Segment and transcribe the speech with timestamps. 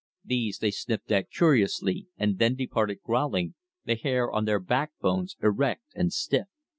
[0.25, 3.53] These they sniffed at curiously, and then departed growling,
[3.85, 6.47] the hair on their backbones erect and stiff.